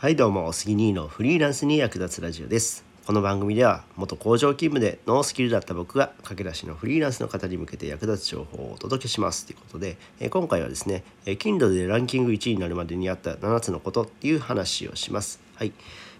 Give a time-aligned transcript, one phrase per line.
[0.00, 2.86] はいどうも杉兄のフリーランスに役立つラジオです。
[3.06, 15.38] この番組では元工場勤務でノースキルだった僕が駆け出しのフリーランスの方に向けて役立つ情報をお届けしますということで、え今回はですね、え Kindle でランキング1位になるまでにあった7つのことっていう話をします。
[15.56, 15.72] はい。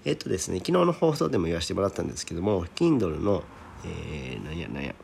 [0.04, 3.44] えっとですね昨日の放送でも言わせてもらったんですけども Kindle の、
[3.86, 4.94] えー、なんやなんや。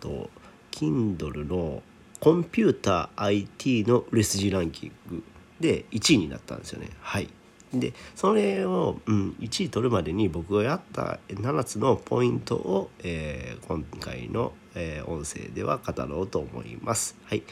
[0.00, 0.30] と
[0.70, 1.82] Kindle の
[2.20, 5.22] コンピューター IT の売れ筋ランキング
[5.60, 6.88] で1位になったんですよね。
[7.02, 7.28] はい。
[7.80, 17.16] でそれを、うん、1位取るまでに僕がやった7つのポイントを、えー、今回の、えー、音声では語ろうと思います。
[17.24, 17.42] はい、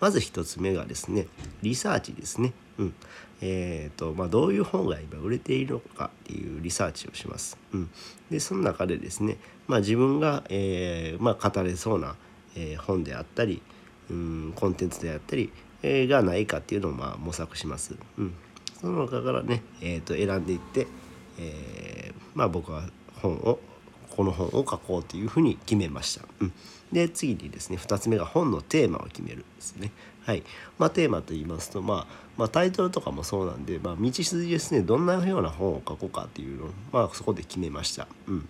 [0.00, 1.26] まず1つ目がですね
[1.62, 2.52] リサーチですね。
[2.78, 2.94] うん
[3.42, 7.58] えーとまあ、どういう本が今売れているのかっていうリサーチをします。
[7.72, 7.90] うん、
[8.30, 12.16] でその中でですね、まあ、自分が、えーまあ、語れそうな、
[12.54, 13.62] え、本であったり、
[14.10, 15.52] うん、コンテンツであったり、
[15.82, 17.94] え、がないかっていうのをまあ模索します。
[18.18, 18.34] うん
[18.80, 20.86] その中からね、えー、と選んでいって、
[21.38, 22.84] えー、まあ僕は
[23.20, 23.58] 本を
[24.08, 26.24] この本を書こうというふうに決めました。
[26.40, 26.52] うん、
[26.92, 29.92] で次にですね2つ目が本のテーマを決めるですね。
[30.22, 30.42] はい
[30.78, 38.06] まあ、テーマと言いますと、まあ、まあタイトルとかもそうなんで、まあ、道筋ですねどんなような本を書こうかっていうのを、まあ、そこで決めました。
[38.28, 38.48] うん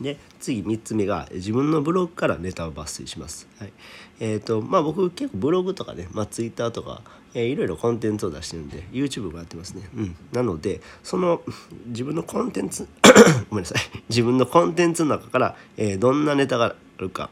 [0.00, 3.46] で次3つ目が自分のブログからネタを抜粋します。
[3.58, 3.72] はい、
[4.20, 7.02] えっ、ー、とまあ僕結構ブログとかね、まあ、Twitter とか、
[7.34, 9.88] えー、いろいろコンテンツを出してるんで YouTube もやってますね。
[9.94, 11.42] うん、なのでその
[11.86, 12.88] 自分のコンテンツ
[13.50, 17.30] ごめんなさい自分のコンテンツの中から、えー、どんなネタがあるか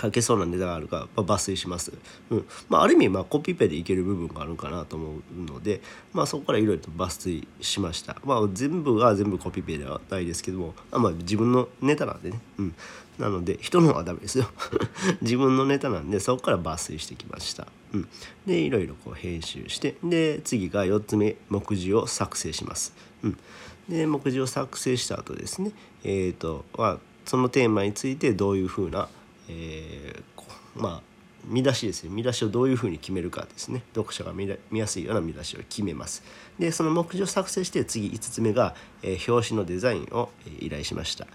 [0.00, 1.92] 書けそうなネタがあるか、まあ、抜粋します。
[2.30, 5.80] うんまあ、ある意味まあコピペでいける部分があるかなと思うので、
[6.12, 8.16] まあ、そこからいろいろと抜粋しました。
[8.24, 12.74] まあ、全部が全部コピペではないですけども、あまあ、自分のネタなんでね、うん、
[13.18, 14.46] なので人のはダメですよ
[15.20, 17.66] 自分のネタなんでそこから抜粋してきました。
[17.92, 18.08] うん、
[18.46, 22.94] でいろいろこう編集してで次が4つ目目次を作成します。
[23.22, 23.38] うん、
[23.88, 25.72] で目次を作成した後ですね
[26.04, 29.08] えっ、ー、とはそのテーマについてどういうふうな
[29.52, 31.02] えー、まあ
[31.44, 33.82] 見出しですね見出しをどういうふうに決めるかですね。
[33.94, 36.22] 読者が見やすいような見出しを決めます。
[36.58, 41.26] でその目次を作成して次5つ目が、えー、表紙のデザインを、えー、依頼しました、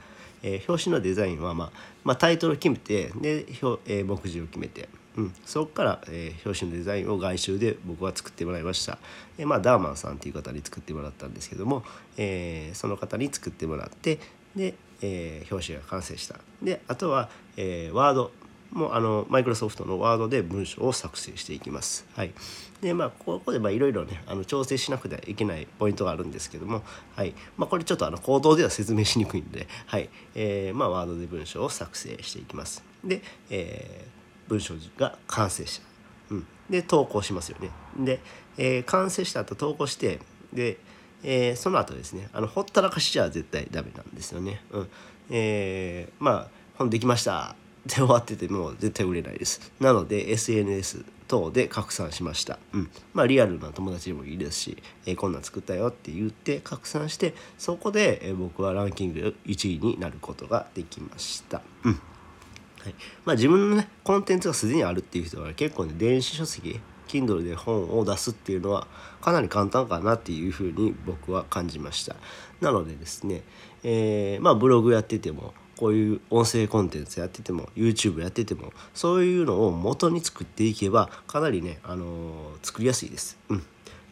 [0.43, 1.71] えー、表紙のデザインは、まあ、
[2.03, 4.87] まあ、タイトルを決めてで、表え目次を決めて、
[5.17, 8.99] うん、そこから、え表紙のデザインを外周で僕は作ってもらいました、
[9.37, 11.83] えまあ、ダーマンさんという方に作ってもらったんですけども、
[12.17, 14.19] えその方に作ってもらって
[14.55, 18.31] でえー、表紙が完成したであとは、えー、ワード
[18.71, 22.05] もあのマイクロソフトのワードで文章を作成していきます。
[22.15, 22.33] はい、
[22.81, 26.83] でまあここでいろいろねあの調整しなくてはいけないポイントがあるんですけども、
[27.15, 32.83] はいまあ、これちょっとあの口頭では説明しにくいんで、はいえーまあ、ワードで文章を作成していきます。
[33.03, 35.87] で、えー、文章が完成した。
[36.29, 37.69] うん、で投稿しますよね。
[37.97, 38.19] で、
[38.57, 40.19] えー、完成した後投稿して
[40.51, 40.77] で
[41.23, 44.61] えー、その後ですねあのほったらかしじゃ絶対ダメなんですよね。
[44.71, 44.89] うん
[45.29, 46.47] えー、まあ
[46.77, 47.55] 本できました
[47.85, 49.71] で終わってても絶対売れないです。
[49.79, 52.59] なので SNS 等で拡散しました。
[52.73, 61.61] うん、まあリアルな友達でもいいですし、えー、こんなん作ったよって言って拡散してそこで、えー、僕はランキング1位になることができました。
[61.83, 62.95] うんはい
[63.25, 68.87] まあ、自分のねコンテンツがすでにあるっていう人は結構ね電子書籍 Kindle で本を出すっていうのは
[69.21, 72.15] かなり簡単かなっていうふうに僕は感じました。
[72.61, 73.43] なのでですね、
[73.83, 83.63] えー、まあブログやっててもこういう音声コンテンツやってても YouTube やっててもそういうのを元に作っていけばかなりね、あのー、作りやすいです、うん、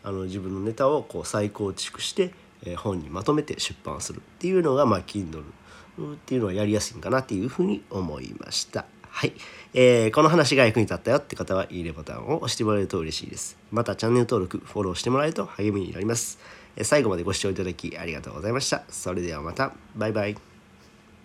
[0.03, 2.31] あの自分のネタをこう再構築して、
[2.63, 8.85] えー、本にまとめて出版するっていうのが、まあ、Kindle っていうのはやりやすいんかなっていうふうに思いました。
[9.15, 9.33] はい、
[9.73, 13.57] えー、この話が役に立ったよって方はいいねボタンを押してもらえると嬉しいです。
[13.71, 16.37] またチャンネル登録、フォローしてもらえると励みになります。
[16.81, 18.83] 最後までご視聴いただきありがとうございました。
[18.89, 19.71] それではまた。
[19.95, 20.54] バイバイ。